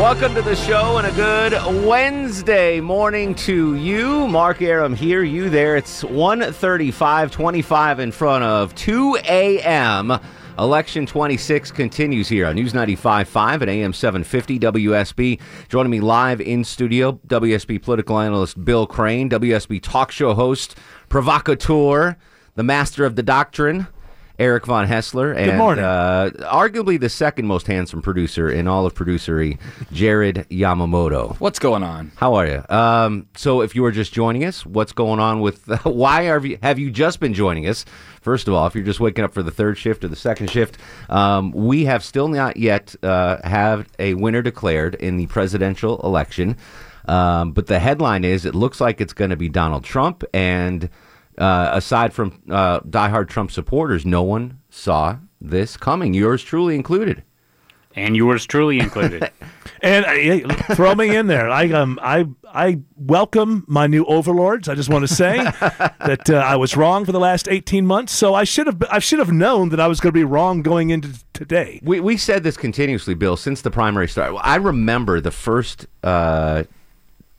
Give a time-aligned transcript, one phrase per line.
[0.00, 1.52] Welcome to the show and a good
[1.86, 4.26] Wednesday morning to you.
[4.28, 5.76] Mark Arum here, you there.
[5.76, 10.18] It's 135, 25 in front of 2 a.m.
[10.58, 15.38] Election 26 continues here on News 95.5 at AM 750 WSB.
[15.68, 20.76] Joining me live in studio, WSB political analyst Bill Crane, WSB talk show host,
[21.10, 22.16] provocateur,
[22.54, 23.86] the master of the doctrine,
[24.40, 25.84] Eric Von Haessler, and Good morning.
[25.84, 29.58] Uh, arguably the second most handsome producer in all of producery,
[29.92, 31.38] Jared Yamamoto.
[31.40, 32.10] What's going on?
[32.16, 32.64] How are you?
[32.74, 35.66] Um, so, if you are just joining us, what's going on with?
[35.84, 37.84] why have you have you just been joining us?
[38.22, 40.50] First of all, if you're just waking up for the third shift or the second
[40.50, 40.78] shift,
[41.10, 46.56] um, we have still not yet uh, have a winner declared in the presidential election.
[47.06, 50.88] Um, but the headline is: it looks like it's going to be Donald Trump, and
[51.40, 56.14] uh, aside from uh, diehard Trump supporters, no one saw this coming.
[56.14, 57.24] Yours truly included.
[57.96, 59.30] and yours truly included.
[59.82, 61.48] And uh, throw me in there.
[61.48, 64.68] I um I I welcome my new overlords.
[64.68, 68.12] I just want to say that uh, I was wrong for the last eighteen months.
[68.12, 70.60] So I should have I should have known that I was going to be wrong
[70.60, 71.80] going into today.
[71.82, 74.36] We we said this continuously, Bill, since the primary started.
[74.42, 76.64] I remember the first uh,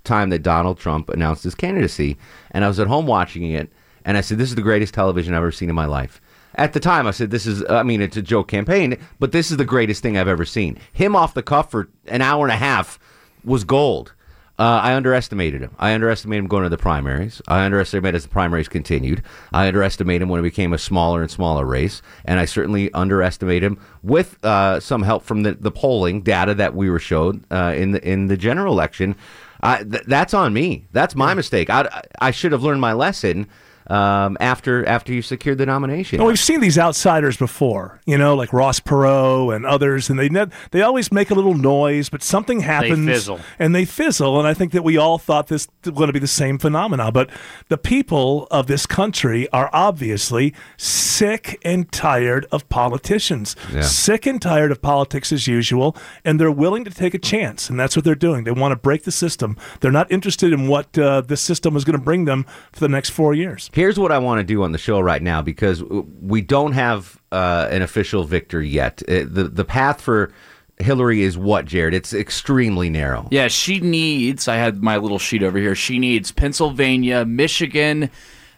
[0.03, 2.17] time that Donald Trump announced his candidacy,
[2.49, 3.72] and I was at home watching it,
[4.05, 6.21] and I said, "This is the greatest television I've ever seen in my life."
[6.55, 9.52] At the time, I said, "This is, I mean, it's a joke campaign, but this
[9.52, 12.52] is the greatest thing I've ever seen." Him off the cuff for an hour and
[12.52, 12.99] a half
[13.44, 14.13] was gold.
[14.59, 15.72] Uh, I underestimated him.
[15.79, 17.41] I underestimated him going to the primaries.
[17.47, 19.23] I underestimated as the primaries continued.
[19.52, 22.03] I underestimated him when it became a smaller and smaller race.
[22.25, 26.75] And I certainly underestimated him with uh, some help from the, the polling data that
[26.75, 29.16] we were showed uh, in the in the general election.
[29.61, 30.85] I, th- that's on me.
[30.91, 31.72] That's my mistake.
[31.72, 33.47] I, I should have learned my lesson
[33.92, 36.20] um, after after you secured the nomination.
[36.20, 40.30] Well, we've seen these outsiders before, you know, like Ross Perot and others, and they
[40.30, 43.39] ne- they always make a little noise, but something happens fizzle.
[43.59, 44.39] and they fizzle.
[44.39, 47.12] And I think that we all thought this was going to be the same phenomena,
[47.12, 47.30] but
[47.69, 53.81] the people of this country are obviously sick and tired of politicians, Yeah.
[53.81, 57.80] sick and tired of politics as usual, and they're willing to take a chance, and
[57.80, 58.44] that's what they're doing.
[58.46, 59.57] They want to break the system.
[59.80, 62.88] They're not interested in what uh, this system is going to bring them for the
[62.90, 63.69] next four years.
[63.81, 67.19] Here's what I want to do on the show right now because we don't have
[67.31, 69.02] uh, an official victor yet.
[69.09, 70.31] Uh, the the path for
[70.78, 71.96] Hillary is what, Jared?
[71.96, 73.28] It's extremely narrow.
[73.31, 74.47] Yeah, she needs.
[74.47, 75.74] I had my little sheet over here.
[75.74, 78.12] She needs Pennsylvania, Michigan,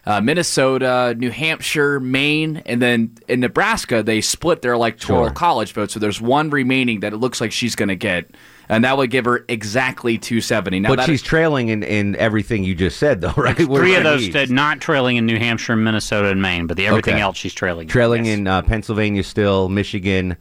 [0.06, 5.30] uh, Minnesota, New Hampshire, Maine, and then in Nebraska they split their electoral Sure.
[5.32, 5.90] college vote.
[5.90, 8.30] So there's one remaining that it looks like she's going to get,
[8.68, 10.80] and that would give her exactly 270.
[10.80, 13.56] Now But that she's trailing in, in everything you just said, though, right?
[13.56, 14.32] Three of those needs.
[14.34, 17.22] did not trailing in New Hampshire, Minnesota, and Maine, but the everything Okay.
[17.22, 17.88] else she's trailing.
[17.88, 18.38] trailing Yes.
[18.38, 20.36] in uh, Pennsylvania still, Michigan,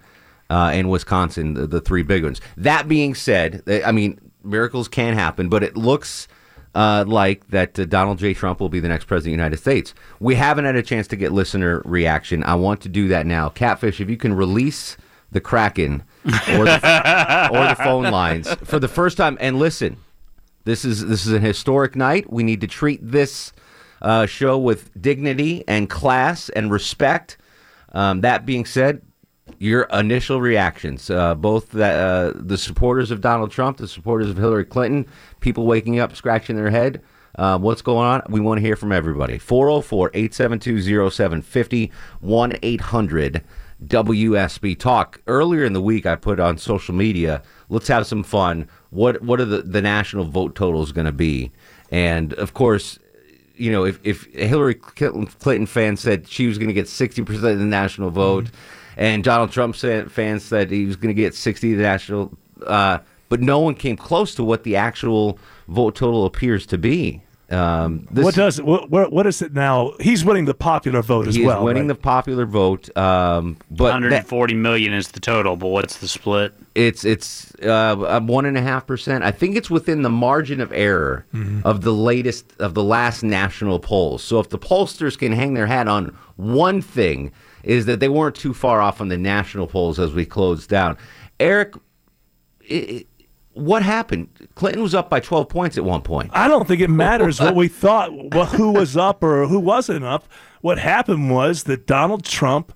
[0.50, 2.42] uh, and Wisconsin, the, the three big ones.
[2.58, 6.28] That being said, I mean, miracles can happen, but it looks
[6.76, 8.34] uh, like that uh, Donald J.
[8.34, 9.94] Trump will be the next president of the United States.
[10.20, 12.44] We haven't had a chance to get listener reaction.
[12.44, 13.50] I want to do that now.
[13.50, 14.98] Catfish, if you can release
[15.32, 19.98] the Kraken or the, or the phone lines for the first time, and listen,
[20.66, 22.32] this is this is an historic night.
[22.32, 23.52] We need to treat this
[24.02, 27.38] uh, show with dignity and class and respect.
[27.92, 29.02] Um, that being said,
[29.60, 34.38] your initial reactions, uh, both the, uh, the supporters of Donald Trump, the supporters of
[34.38, 35.06] Hillary Clinton,
[35.40, 37.02] people waking up, scratching their head.
[37.36, 38.22] Uh, what's going on?
[38.30, 39.38] We want to hear from everybody.
[39.38, 43.44] 404 872 0750 1 800
[43.86, 45.22] WSB Talk.
[45.28, 48.70] Earlier in the week, I put on social media, let's have some fun.
[48.92, 51.52] What, what are the, the national vote totals going to be?
[51.92, 53.00] And of course,
[53.56, 57.42] you know, if, if Hillary Clinton fans said she was going to get 60% of
[57.42, 58.48] the national vote,
[58.98, 63.00] and Donald Trump said, fans said he was going to get 60 the national, uh,
[63.30, 67.22] but no one came close to what the actual vote total appears to be.
[67.50, 69.92] Um, this, what does what, what what is it now?
[70.00, 71.60] He's winning the popular vote as he well.
[71.60, 71.96] is winning right?
[71.96, 76.54] the popular vote, um, but that- 140 million is the total, but what's the split?
[76.74, 79.24] It's it's uh, one and a half percent.
[79.24, 81.26] I think it's within the margin of error
[81.64, 84.24] of the latest of the last national polls.
[84.24, 87.32] So if the pollsters can hang their hat on one thing,
[87.64, 90.98] is that they weren't too far off on the national polls as we closed down.
[91.40, 91.76] Eric,
[92.70, 93.06] i i
[93.54, 94.30] what happened?
[94.56, 96.32] Clinton was up by twelve points at one point.
[96.34, 98.10] I don't think it matters what we thought,
[98.56, 100.28] who was up or who wasn't up.
[100.62, 102.76] What happened was that Donald Trump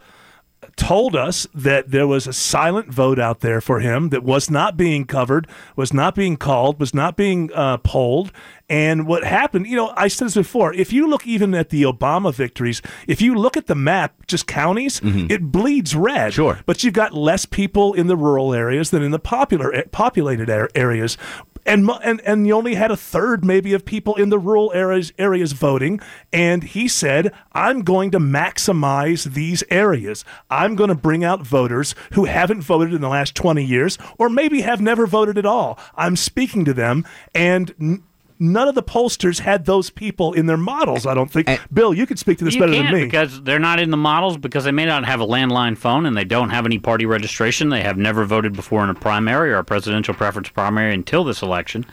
[0.78, 4.78] told us that there was a silent vote out there for him that was not
[4.78, 8.32] being covered, was not being called, was not being uh, polled.
[8.70, 10.74] And what happened, you know, I said this before.
[10.74, 14.46] If you look even at the Obama victories, if you look at the map, just
[14.46, 16.34] counties, it bleeds red.
[16.34, 16.60] Sure.
[16.66, 20.50] But you've got less people in the rural areas than in the popular eh, populated
[20.76, 21.18] areas.
[21.68, 25.12] And, and and you only had a third maybe of people in the rural areas
[25.18, 26.00] areas voting.
[26.32, 30.24] And he said I'm going to maximize these areas.
[30.50, 34.30] I'm going to bring out voters who haven't voted in the last 20 years or
[34.30, 35.78] maybe have never voted at all.
[35.96, 37.06] I'm speaking to them
[37.36, 38.02] and
[38.40, 41.94] none of the pollsters had those people in their models I don't think And- Bill
[41.94, 43.98] you could speak to this You better can't than me because they're not in the
[43.98, 47.06] models because they may not have a landline phone and they don't have any party
[47.06, 47.70] registration.
[47.70, 51.42] They have never voted before in a primary or a presidential preference primary until this
[51.42, 51.86] election.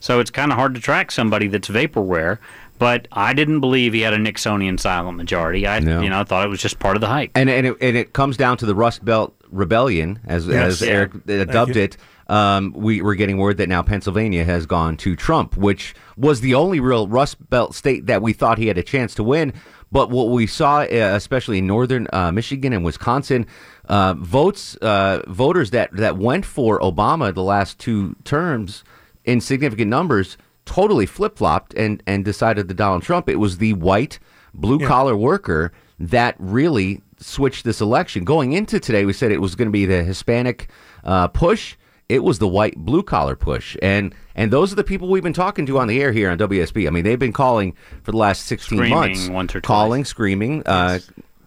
[0.00, 2.38] So it's kind of hard to track somebody that's vaporware.
[2.78, 5.66] But I didn't believe he had a Nixonian silent majority.
[5.66, 6.00] I, No.
[6.00, 7.32] you know, thought it was just part of the hype.
[7.34, 10.80] and and it, and it comes down to the Rust Belt Rebellion, as Yes.
[10.80, 10.92] as Yeah.
[10.94, 11.96] Eric uh, dubbed it.
[12.28, 16.54] Um, we we're getting word that now Pennsylvania has gone to Trump, which was the
[16.54, 19.52] only real Rust Belt state that we thought he had a chance to win.
[19.90, 23.46] But what we saw, uh, especially in northern uh, Michigan and Wisconsin,
[23.86, 28.84] uh, votes uh, voters that that went for Obama the last two terms
[29.24, 30.36] in significant numbers
[30.66, 33.28] totally flip flopped and and decided to Donald Trump.
[33.28, 34.18] It was the white
[34.52, 38.24] blue collar worker that really switched this election.
[38.24, 40.70] Going into today, we said it was going to be the Hispanic
[41.04, 41.76] uh, push.
[42.08, 45.34] It was the white blue collar push, and and those are the people we've been
[45.34, 46.86] talking to on the air here on WSB.
[46.86, 49.66] I mean, they've been calling for the last sixteen Screaming months, once or twice.
[49.66, 50.62] calling, screaming.
[50.64, 51.00] Uh,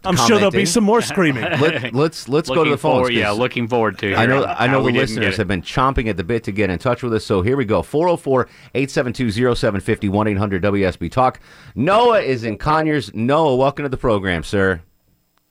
[0.03, 2.93] I'm sure there'll be some more screaming Let, let's let's go to the phones.
[3.07, 4.13] forward- Yeah, 'cause looking forward to.
[4.15, 6.77] I know I know the listeners have been chomping at the bit to get in
[6.79, 7.25] touch with us.
[7.25, 7.81] So here we go.
[7.81, 11.39] 404-872-0750 1-800-WSB Talk.
[11.75, 13.11] Noah is in Conyers.
[13.13, 14.81] Noah, welcome to the program, sir.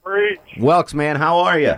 [0.03, 0.39] Preach.
[0.57, 1.75] Welks, man, how are you?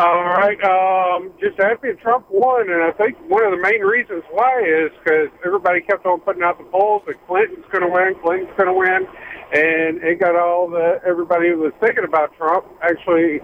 [0.00, 0.56] All right.
[0.64, 4.90] Um, just happy Trump won, and I think one of the main reasons why is
[5.04, 8.68] because everybody kept on putting out the polls that Clinton's going to win, Clinton's going
[8.68, 9.06] to win,
[9.52, 13.40] and it got all the everybody who was thinking about Trump actually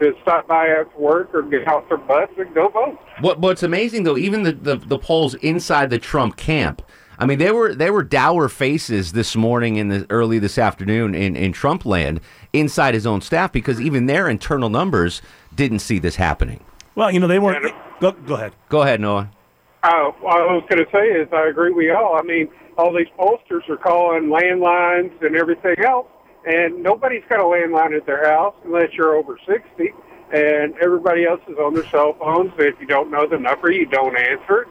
[0.00, 2.98] to stop by after work or get off their butts and go vote.
[3.20, 6.80] What what's amazing though, even the, the, the polls inside the Trump camp.
[7.18, 11.36] I mean, they were they were dour faces this morning and early this afternoon in,
[11.36, 12.22] in Trump land
[12.54, 15.20] inside his own staff because even their internal numbers
[15.60, 16.64] didn't see this happening.
[16.94, 19.30] well you know they weren't go, go ahead Go ahead, Noah.
[19.82, 22.16] Uh, what I was going to say is I agree with y'all.
[22.16, 22.48] I mean,
[22.78, 26.06] all these pollsters are calling landlines and everything else,
[26.46, 29.90] and nobody's got a landline at their house unless you're over 60,
[30.32, 32.52] and everybody else is on their cell phones.
[32.58, 34.68] If you don't know the number, you don't answer it.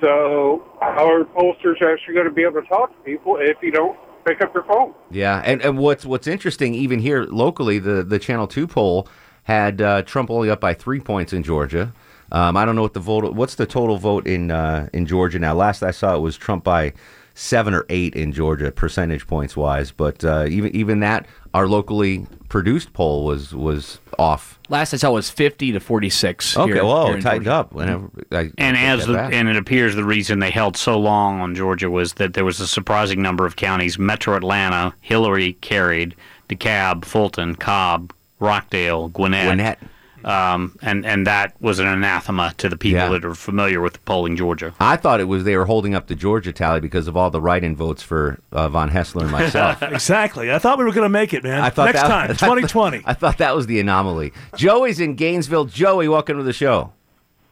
[0.00, 3.70] So our pollsters are actually going to be able to talk to people if you
[3.70, 3.96] don't
[4.26, 4.94] pick up your phone.
[5.10, 9.08] Yeah, and, and what's what's interesting, even here locally, the the Channel Two poll
[9.44, 11.92] had uh, Trump only up by three points in Georgia.
[12.32, 13.34] Um, I don't know what the vote.
[13.34, 15.54] What's the total vote in uh, in Georgia now?
[15.54, 16.92] Last I saw, it was Trump by
[17.34, 19.90] seven or eight in Georgia, percentage points wise.
[19.90, 24.60] But uh, even even that, our locally produced poll was was off.
[24.68, 26.56] Last I saw was 50 to 46.
[26.56, 27.52] Okay, here- whoa, here tightened Georgia.
[27.58, 27.72] up.
[27.72, 31.40] Whenever I, And I as the, and it appears the reason they held so long
[31.40, 36.14] on Georgia was that there was a surprising number of counties: Metro Atlanta, Hillary carried,
[36.48, 39.78] DeKalb, Fulton, Cobb, Rockdale, Gwinnett, Gwinnett.
[40.22, 43.08] Um, and and that was an anathema to the people Yeah.
[43.08, 44.74] that are familiar with polling Georgia.
[44.78, 47.40] I thought it was they were holding up the Georgia tally because of all the
[47.40, 49.82] write-in votes for uh, von Haessler and myself.
[49.82, 52.28] exactly I thought we were going to make it man I thought next that, time
[52.36, 54.34] 2020 I thought that was the anomaly.
[54.56, 55.64] Joey's in Gainesville.
[55.64, 56.92] Joey, welcome to the show.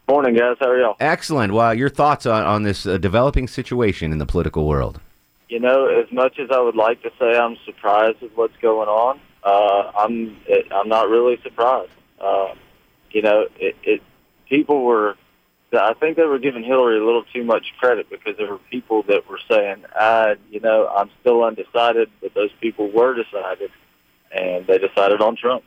[0.06, 0.56] Morning, guys.
[0.61, 0.96] How are y'all?
[1.00, 1.52] Excellent.
[1.55, 5.01] Well, your thoughts on, on this uh, developing situation in the political world?
[5.48, 8.89] You know, as much as I would like to say I'm surprised with what's going
[8.89, 11.91] on, uh, I'm it, I'm not really surprised.
[12.21, 12.55] Uh,
[13.11, 14.03] you know, it, it
[14.49, 15.17] people were.
[15.71, 19.03] I think they were giving Hillary a little too much credit because there were people
[19.05, 23.71] that were saying, "I, you know, I'm still undecided," but those people were decided,
[24.33, 25.65] and they decided on Trump.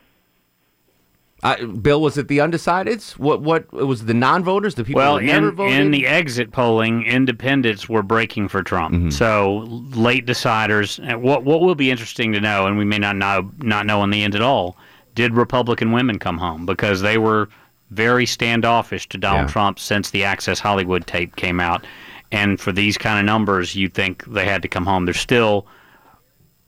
[1.44, 3.14] Uh, Bill, was it the undecideds?
[3.18, 5.80] What what was the non-voters, the people Well, who never in, voted?
[5.80, 8.94] in the exit polling, independents were breaking for Trump.
[8.94, 9.10] Mm-hmm.
[9.10, 9.64] So
[9.96, 11.00] late deciders.
[11.04, 14.04] and What what will be interesting to know, and we may not know not know
[14.04, 14.78] in the end at all,
[15.16, 17.50] did Republican women come home because they were
[17.90, 19.52] very standoffish to Donald Yeah.
[19.54, 21.86] Trump since the Access Hollywood tape came out,
[22.32, 25.06] and for these kind of numbers, you think they had to come home.
[25.06, 25.66] There's still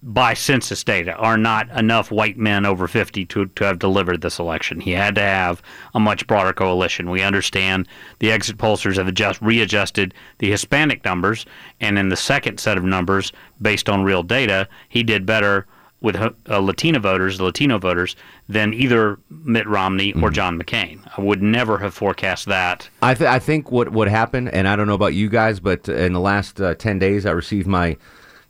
[0.06, 4.38] by census data, are not enough white men over 50 to, to have delivered this
[4.38, 4.82] election.
[4.82, 5.62] He had to have
[5.96, 7.10] a much broader coalition.
[7.10, 7.88] We understand
[8.20, 11.46] the exit pollsters have adjust, readjusted the Hispanic numbers,
[11.80, 13.32] and in the second set of numbers,
[13.62, 15.66] based on real data, he did better
[16.02, 18.18] with uh, Latina voters, the Latino voters,
[18.50, 20.34] than either Mitt Romney or Mm-hmm.
[20.34, 21.00] John McCain.
[21.18, 22.90] I would never have forecast that.
[23.02, 25.88] I, th- I think what what happened, and I don't know about you guys, but
[25.88, 27.96] in the last uh, ten days, I received my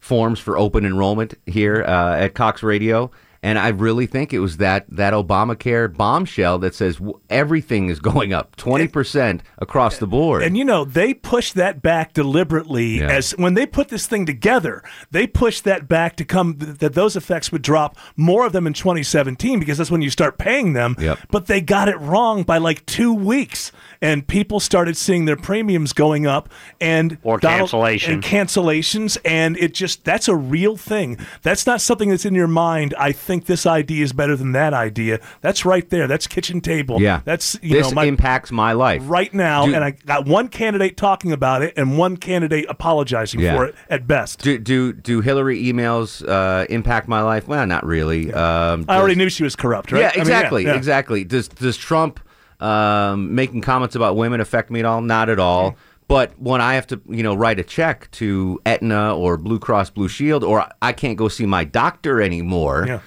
[0.04, 3.10] forms for open enrollment here uh, at Cox Radio,
[3.44, 8.34] and I really think it was that that Obamacare bombshell that says everything is going
[8.34, 10.42] up twenty percent across the board.
[10.42, 13.10] And you know, they pushed that back deliberately Yeah.
[13.12, 14.82] as when they put this thing together,
[15.12, 18.74] they pushed that back to come that those effects would drop more of them in
[18.74, 20.96] 2017 because that's when you start paying them.
[21.00, 21.20] Yep.
[21.30, 23.72] But they got it wrong by like 2 weeks
[24.02, 26.48] and people started seeing their premiums going up
[26.80, 28.14] and Or Donald- cancellation.
[28.14, 31.18] and cancellations and it just that's a real thing.
[31.42, 32.94] That's not something that's in your mind.
[32.98, 35.20] I think this idea is better than that idea.
[35.42, 36.08] That's right there.
[36.08, 37.02] That's kitchen table.
[37.02, 40.25] yeah, That's you this know my impacts my life right now, Do- and I got
[40.25, 43.56] one candidate talking about it and one candidate apologizing Yeah.
[43.56, 44.42] for it at best.
[44.42, 47.48] Do do do Hillary emails uh, impact my life?
[47.48, 48.34] Well, not really.
[48.34, 50.00] Um, I already knew she was corrupt, right?
[50.02, 50.75] Yeah, I mean, exactly, yeah.
[50.75, 51.24] exactly.
[51.24, 52.20] Does does Trump
[52.60, 55.02] um, making comments about women affect me at all?
[55.02, 55.75] Not at all.
[56.10, 59.92] But when I have to, you know, write a check to Aetna or Blue Cross
[59.92, 63.00] Blue Shield, or I can't go see my doctor anymore, Yeah.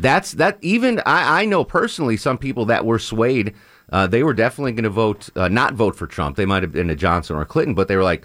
[0.00, 0.58] That's that.
[0.60, 3.54] Even I, I know personally some people that were swayed.
[3.92, 6.36] Uh, they were definitely going to vote, uh, not vote for Trump.
[6.36, 8.24] They might have been a Johnson or a Clinton, but they were like,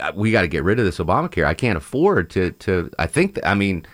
[0.00, 1.44] "Uh, "We got to get rid of this Obamacare.
[1.44, 3.84] I can't afford to." To I think, I mean,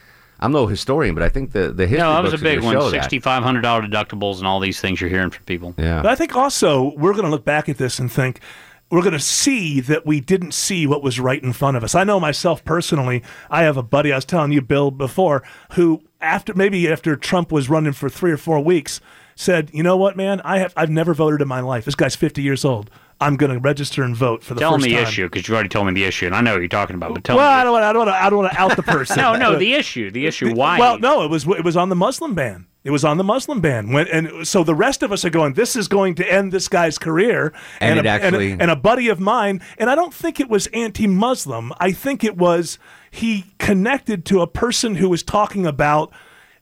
[0.41, 2.61] I'm no historian, but I think the the history No, that was a books are
[2.61, 2.91] gonna big one.
[2.91, 5.75] Sixty-five hundred dollar deductibles and all these things you're hearing from people.
[5.77, 6.03] Yeah.
[6.03, 8.41] But I think also we're going to look back at this and think
[8.91, 11.95] we're going to see that we didn't see what was right in front of us.
[11.95, 13.23] I know myself personally.
[13.51, 15.43] I have a buddy I was telling you, Bill, before,
[15.73, 19.01] who after maybe after Trump was running for three or four weeks,
[19.37, 20.41] said, "You know what, man?
[20.43, 21.85] I have I've never voted in my life.
[21.85, 22.91] This guy's 50 years old.
[23.21, 25.49] I'm going to register and vote for the Tell first me the time." issue because
[25.49, 27.15] you already told me the issue, and I know what you're talking about.
[27.15, 27.61] But tell Well, me.
[27.61, 27.85] I don't want.
[27.85, 28.23] I don't want.
[28.23, 29.17] I don't want to out the person.
[29.21, 30.55] no, no, the issue, the issue.
[30.55, 30.79] Why?
[30.79, 32.67] Well, no, it was it was on the Muslim ban.
[32.89, 33.93] It was on the Muslim ban.
[33.93, 35.53] When and so the rest of us are going.
[35.53, 37.53] This is going to end this guy's career.
[37.83, 39.61] And a, it actually- and, a, and a buddy of mine.
[39.77, 41.75] And I don't think it was anti-Muslim.
[41.79, 42.79] I think it was
[43.11, 46.11] he connected to a person who was talking about.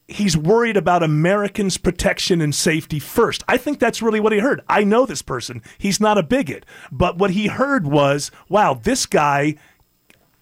[0.09, 3.45] He's worried about Americans' protection and safety first.
[3.47, 4.63] I think that's really what he heard.
[4.69, 5.63] I know this person.
[5.79, 6.67] He's not a bigot.
[6.91, 9.55] But what he heard was, wow, this guy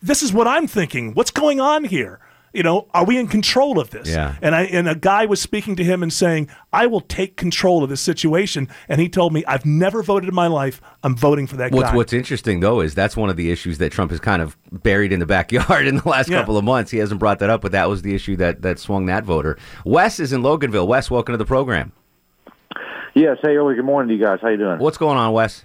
[0.00, 1.12] this is what I'm thinking.
[1.12, 2.20] What's going on here?
[2.54, 4.08] You know, are we in control of this?
[4.08, 4.36] Yeah.
[4.40, 7.82] And I and a guy was speaking to him and saying, "I will take control
[7.82, 10.80] of this situation." And he told me, "I've never voted in my life.
[11.02, 13.78] I'm voting for that What's guy." What's interesting though is that's one of the issues
[13.78, 16.38] that Trump has kind of buried in the backyard in the last Yeah.
[16.38, 16.92] couple of months.
[16.92, 19.58] He hasn't brought that up, but that was the issue that that swung that voter.
[19.84, 20.86] Wes is in Loganville.
[20.86, 21.90] Wes, welcome to the program.
[23.14, 23.38] Yes.
[23.42, 24.38] Hey, early good morning to you guys.
[24.40, 24.78] How you doing?
[24.78, 25.64] What's going on, Wes?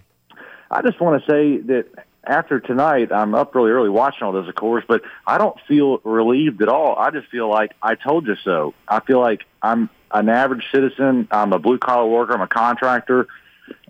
[0.72, 1.86] I just want to say that
[2.29, 5.98] after tonight, I'm up really early watching all this, of course, but I don't feel
[6.03, 6.95] relieved at all.
[6.95, 8.75] I just feel like I told you so.
[8.88, 11.27] I feel like I'm an average citizen.
[11.31, 12.33] I'm a blue collar worker.
[12.33, 13.27] I'm a contractor,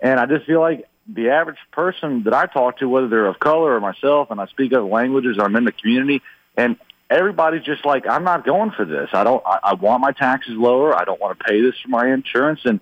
[0.01, 3.39] and I just feel like the average person that I talk to, whether they're of
[3.39, 6.21] color or myself, and I speak other languages, I'm in the community,
[6.55, 6.77] and
[7.09, 9.09] everybody's just like, I'm not going for this.
[9.11, 9.43] I don't.
[9.45, 10.95] I, I want my taxes lower.
[10.95, 12.79] I don't want to pay this for my insurance, and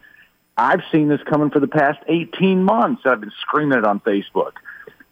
[0.55, 3.01] I've seen this coming for the past 18 months.
[3.05, 4.53] I've been screaming it on Facebook.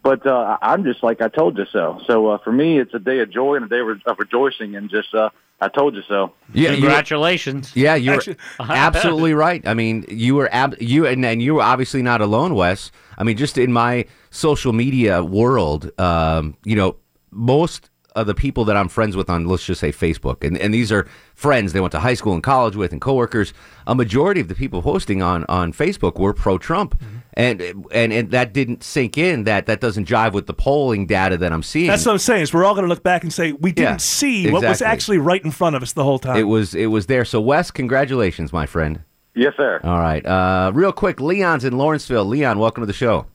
[0.06, 2.00] But uh, I'm just like, I told you so.
[2.06, 4.76] So uh, for me, it's a day of joy and a day of of rejoicing
[4.76, 6.32] and just, uh, I told you so.
[6.54, 7.74] Yeah, you were- Congratulations.
[7.74, 9.66] Yeah, you're Actually- absolutely right.
[9.66, 12.92] I mean, you were ab- you and, and you were obviously not alone, Wes.
[13.18, 16.96] I mean, just in my social media world, um, you know,
[17.32, 20.72] most of the people that I'm friends with on let's just say Facebook, and, and
[20.72, 23.52] these are friends they went to high school and college with and coworkers.
[23.86, 26.98] A majority of the people posting on on Facebook were pro Trump,
[27.36, 27.60] and,
[27.92, 29.44] and and that didn't sink in.
[29.44, 31.88] That that doesn't jive with the polling data that I'm seeing.
[31.88, 32.42] That's what I'm saying.
[32.42, 34.80] Is we're all going to look back and say we didn't Yeah, see what was
[34.82, 36.36] actually right in front of us the whole time.
[36.36, 37.24] it was it was there.
[37.24, 39.02] So Wes, congratulations, my friend.
[39.34, 39.80] Yes, sir.
[39.84, 42.24] All right, uh, real quick, Leon's in Lawrenceville.
[42.24, 43.26] Leon, welcome to the show.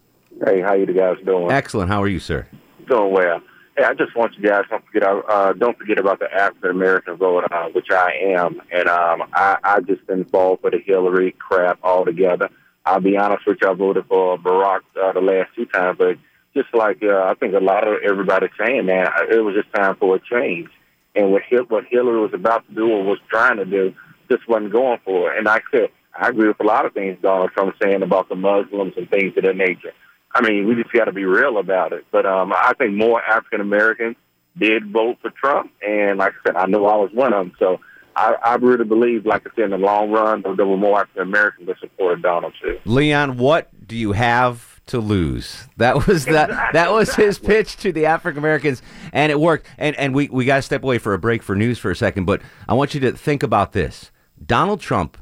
[0.44, 1.52] Hey, how you guys doing?
[1.52, 1.92] Excellent.
[1.92, 2.48] How are you, sir?
[2.90, 3.40] Doing well.
[3.78, 7.18] Hey, I just want you guys don't forget uh, don't forget about the African American
[7.18, 11.36] vote, uh, which I am, and um, I I just been involved for the Hillary
[11.38, 12.50] crap altogether.
[12.86, 16.18] I'll be honest with you, I voted for Barack uh, the last two times, but
[16.54, 19.96] just like uh, I think a lot of everybody saying that it was just time
[19.98, 20.70] for a change,
[21.16, 23.94] and what Hil- what Hillary was about to do or was trying to do
[24.30, 25.38] just wasn't going for it.
[25.38, 28.36] And I said, I agree with a lot of things Donald Trump saying about the
[28.36, 29.92] Muslims and things of that nature.
[30.34, 32.06] I mean, we just got to be real about it.
[32.12, 34.16] But um, I think more African Americans
[34.58, 37.56] did vote for Trump, and like I said, I know I was one of them.
[37.60, 37.80] So
[38.16, 41.24] I, I really believe, like I said, in the long run, there were more African
[41.24, 42.80] Americans that supported Donald too.
[42.86, 45.68] Leon, what do you have to lose.
[45.78, 46.74] That was that.
[46.74, 48.82] That was his pitch to the African Americans,
[49.14, 49.68] and it worked.
[49.78, 51.96] And and we we got to step away for a break for news for a
[51.96, 54.12] second, but I want you to think about this.
[54.46, 55.18] Donald Trump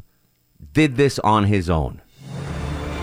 [0.73, 2.01] did this on his own.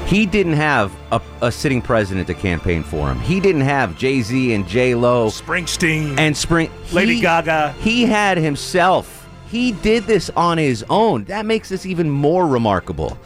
[0.06, 3.18] He didn't have a, a sitting president to campaign for him.
[3.20, 7.72] He didn't have Jay Z and J Lo Springsteen and Spring Lady he- Gaga.
[7.80, 9.15] He had himself.
[9.46, 11.24] He did this on his own.
[11.24, 13.18] That makes this even more remarkable.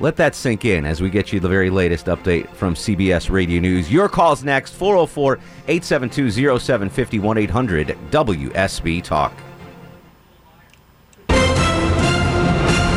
[0.00, 3.60] Let that sink in as we get you the very latest update from CBS Radio
[3.60, 3.92] News.
[3.92, 5.34] Your call's next 404
[5.68, 9.32] 872 0750 800 WSB Talk.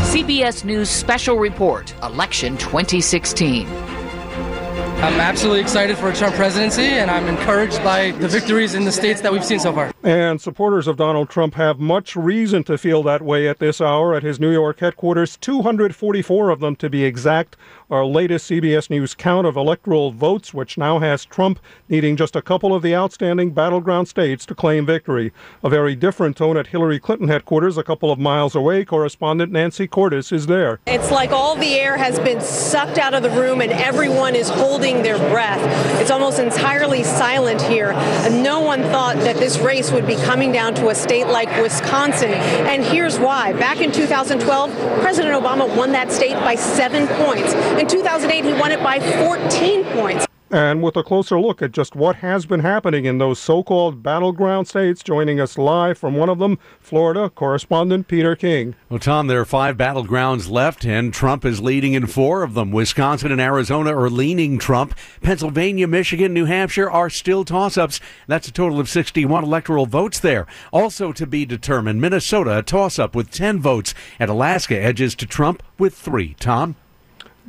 [0.08, 3.68] CBS News Special Report Election 2016.
[3.68, 8.92] I'm absolutely excited for a Trump presidency, and I'm encouraged by the victories in the
[8.92, 9.94] states that we've seen so far.
[10.08, 14.16] And supporters of Donald Trump have much reason to feel that way at this hour
[14.16, 15.36] at his New York headquarters.
[15.36, 17.58] 244 of them, to be exact.
[17.90, 21.60] Our latest CBS News count of electoral votes, which now has Trump
[21.90, 25.34] needing just a couple of the outstanding battleground states to claim victory.
[25.62, 28.86] A very different tone at Hillary Clinton headquarters, a couple of miles away.
[28.86, 30.80] Correspondent Nancy Cordes is there.
[30.86, 34.48] It's like all the air has been sucked out of the room and everyone is
[34.48, 35.62] holding their breath.
[36.02, 37.92] It's almost entirely silent here.
[38.30, 42.30] No one thought that this race would be coming down to a state like Wisconsin.
[42.30, 43.54] And here's why.
[43.54, 47.52] Back in 2012, President Obama won that state by seven points.
[47.80, 50.28] In 2008, he won it by 14 points.
[50.50, 54.02] And with a closer look at just what has been happening in those so called
[54.02, 58.74] battleground states, joining us live from one of them, Florida, correspondent Peter King.
[58.90, 62.72] Well, Tom, there are five battlegrounds left, and Trump is leading in four of them.
[62.72, 64.96] Wisconsin and Arizona are leaning Trump.
[65.22, 68.00] Pennsylvania, Michigan, New Hampshire are still toss ups.
[68.28, 70.48] That's a total of 61 electoral votes there.
[70.72, 75.26] Also to be determined, Minnesota, a toss up with 10 votes, and Alaska edges to
[75.26, 76.36] Trump with three.
[76.40, 76.78] Tom?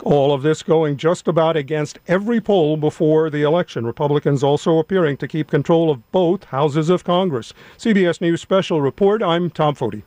[0.05, 3.87] All of this going just about against every poll before the election.
[3.87, 7.53] Republicans also appearing to keep control of both houses of Congress.
[7.77, 9.23] CBS News Special Report.
[9.23, 10.03] I'm Tom Foty.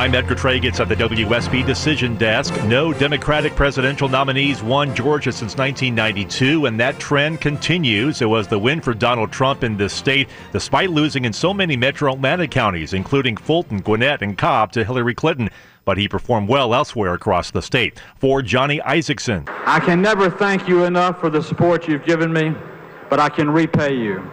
[0.00, 2.54] I'm Edgar Treiguts at the WSB Decision Desk.
[2.64, 8.22] No Democratic presidential nominees won Georgia since 1992, and that trend continues.
[8.22, 11.76] It was the win for Donald Trump in this state, despite losing in so many
[11.76, 15.50] metro Atlanta counties, including Fulton, Gwinnett, and Cobb, to Hillary Clinton.
[15.84, 18.00] But he performed well elsewhere across the state.
[18.16, 19.50] For Johnny Isakson.
[19.66, 22.54] I can never thank you enough for the support you've given me,
[23.10, 24.26] but I can repay you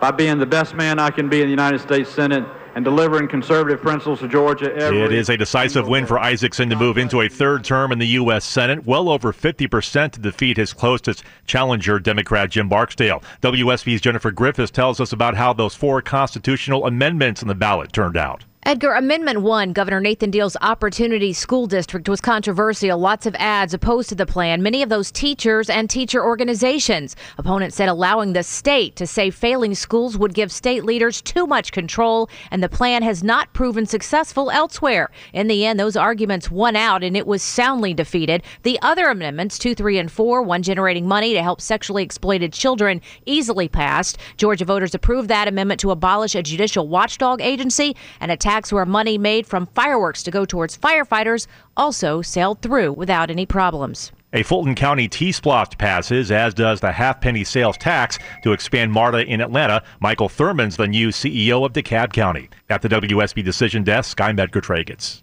[0.00, 3.28] by being the best man I can be in the United States Senate and delivering
[3.28, 7.28] conservative principles to Georgia It is a decisive win for Isakson to move into a
[7.28, 8.44] third term in the U.S.
[8.44, 13.22] Senate, well over 50% to defeat his closest challenger, Democrat Jim Barksdale.
[13.42, 18.16] WSB's Jennifer Griffiths tells us about how those four constitutional amendments in the ballot turned
[18.16, 18.44] out.
[18.66, 22.98] Edgar, Amendment 1, Governor Nathan Deal's Opportunity School District was controversial.
[22.98, 27.16] Lots of ads opposed to the plan, many of those teachers and teacher organizations.
[27.38, 31.72] Opponents said allowing the state to say failing schools would give state leaders too much
[31.72, 35.10] control, and the plan has not proven successful elsewhere.
[35.32, 38.42] In the end, those arguments won out, and it was soundly defeated.
[38.62, 43.00] The other amendments, 2, 3, and 4, one generating money to help sexually exploited children,
[43.24, 44.18] easily passed.
[44.36, 48.84] Georgia voters approved that amendment to abolish a judicial watchdog agency and a tax where
[48.84, 54.10] money made from fireworks to go towards firefighters also sailed through without any problems.
[54.32, 59.40] A Fulton County T-SPLOST passes, as does the half-penny sales tax to expand MARTA in
[59.40, 59.84] Atlanta.
[60.00, 62.48] Michael Thurmond's the new CEO of DeKalb County.
[62.68, 65.22] At the WSB Decision Desk, I'm Edgar Treiguts.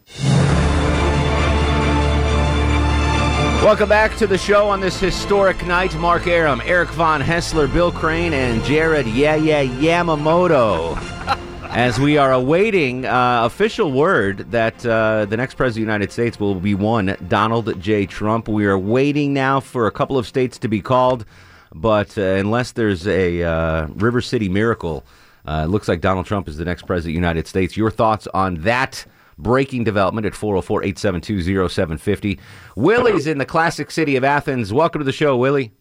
[3.61, 5.93] Welcome back to the show on this historic night.
[5.95, 11.43] Mark Arum, Eric Von Haessler, Bill Crane, and Jared Yeah Yeah Yamamoto.
[11.77, 16.11] As we are awaiting uh, official word that uh, the next president of the United
[16.11, 18.07] States will be one Donald J.
[18.07, 18.47] Trump.
[18.47, 21.23] We are waiting now for a couple of states to be called,
[21.75, 25.05] but uh, unless there's a uh, River City miracle,
[25.45, 27.77] uh, it looks like Donald Trump is the next president of the United States.
[27.77, 29.05] Your thoughts on that?
[29.39, 32.39] breaking development at 404 872 0750.
[32.75, 34.73] Willie's in the classic city of Athens.
[34.73, 35.71] Welcome to the show, Willie.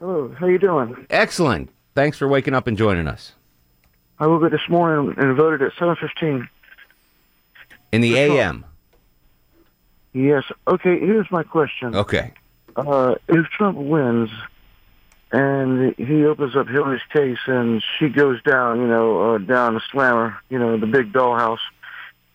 [0.00, 1.06] Hello, how you doing?
[1.10, 1.70] Excellent.
[1.94, 3.34] Thanks for waking up and joining us.
[4.20, 6.48] I woke up this morning and voted at 7.15.
[7.92, 8.64] In the AM?
[10.12, 10.44] Yes.
[10.66, 11.94] Okay, here's my question.
[11.94, 12.32] Okay.
[12.74, 14.30] Uh, if Trump wins
[15.30, 19.82] and he opens up Hillary's case and she goes down, you know, uh, down the
[19.92, 21.58] slammer, you know, the big dollhouse,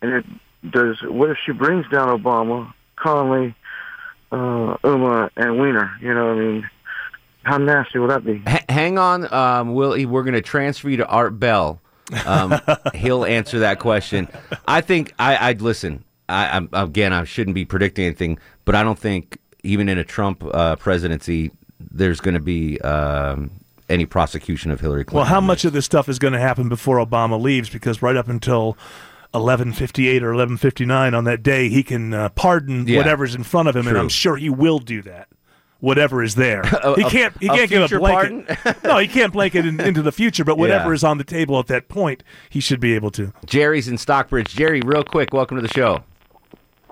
[0.02, 0.26] and it
[0.69, 3.56] does, what if she brings down Obama, Conley,
[4.32, 5.98] uh, Huma, and Weiner?
[6.02, 6.69] You know, what I mean,
[7.44, 8.42] how nasty would that be?
[8.48, 10.06] H- hang on, um, Willie.
[10.06, 11.80] We're going to transfer you to Art Bell.
[12.26, 12.60] Um,
[12.94, 14.28] he'll answer that question.
[14.68, 16.04] I think I, I'd listen.
[16.30, 20.04] I, I'm, again, I shouldn't be predicting anything, but I don't think even in a
[20.04, 23.52] Trump uh, presidency, there's going to be um,
[23.90, 25.18] any prosecution of Hillary Clinton.
[25.18, 27.70] Well, how much of this stuff is going to happen before Obama leaves?
[27.70, 28.78] Because right up until
[29.34, 32.98] 11:58 or 11:59 on that day, he can uh, pardon Yeah.
[32.98, 35.28] whatever's in front of him, and I'm sure he will do that.
[35.84, 37.36] Whatever is there, A- he can't.
[37.41, 38.82] He a can't give a future blanket.
[38.86, 40.46] no, he can't blanket in, into the future.
[40.46, 40.93] But whatever Yeah.
[40.96, 43.34] is on the table at that point, he should be able to.
[43.46, 44.56] Jerry's in Stockbridge.
[44.56, 46.06] Jerry, real quick, welcome to the show.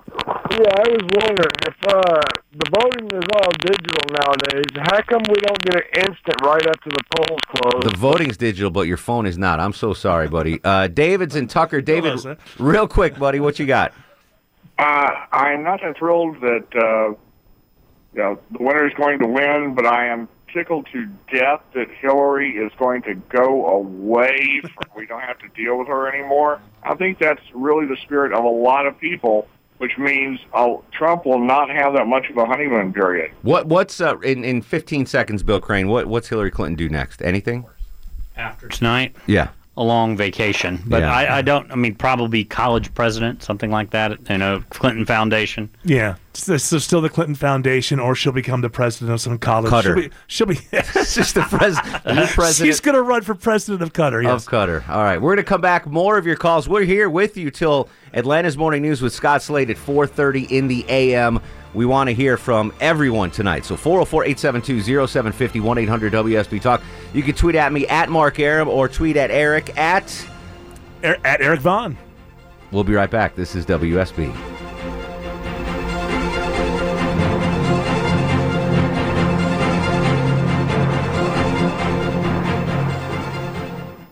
[0.10, 4.66] Yeah, I was wondering if uh, the voting is all digital nowadays.
[4.92, 7.84] How come we don't get an instant right after the polls close?
[7.94, 9.62] The voting's digital, but your phone is not.
[9.62, 10.60] I'm so sorry, buddy.
[10.66, 11.80] Uh, David's in Tucker.
[11.80, 12.36] David, sir.
[12.60, 13.94] real quick, buddy, what you got?
[14.78, 17.14] Uh, I'm not that thrilled that uh,
[18.14, 21.90] you know the winner is going to win, but I am tickled to death that
[21.90, 24.62] Hillary is going to go away.
[24.62, 26.62] From, we don't have to deal with her anymore.
[26.84, 29.48] I think that's really the spirit of a lot of people,
[29.78, 33.32] which means uh, Trump will not have that much of a honeymoon period.
[33.42, 35.88] What what's uh, in in 15 seconds, Bill Crane?
[35.88, 37.22] What what's Hillary Clinton do next?
[37.22, 37.66] Anything?
[38.36, 39.50] After tonight, Yeah.
[39.78, 40.82] A long vacation.
[40.86, 41.14] But Yeah.
[41.14, 41.72] I, I don't.
[41.72, 44.18] I mean, probably college president, something like that.
[44.30, 45.70] You know, Clinton Foundation.
[45.84, 49.72] Yeah, so, so still the Clinton Foundation, or she'll become the president of some college.
[49.72, 50.12] Qatar.
[50.28, 50.60] She'll be.
[50.62, 52.04] She'll be just the president.
[52.04, 54.24] The new president She's going to run for president of Qatar.
[54.24, 54.46] Yes.
[54.46, 54.88] of Qatar.
[54.90, 55.88] All right, we're going to come back.
[55.88, 56.68] More of your calls.
[56.68, 60.86] We're here with you till Atlanta's morning news with Scott Slade at 4:30 in the
[60.90, 61.40] a.m.
[61.74, 63.66] We want to hear from everyone tonight.
[63.66, 66.82] So 404-872-0750 1-800-WSB Talk.
[67.14, 70.28] You can tweet at me at Mark Arum or tweet at Eric at
[71.04, 71.98] er, at Eric Vaughn.
[72.72, 73.36] We'll be right back.
[73.36, 74.61] This is WSB.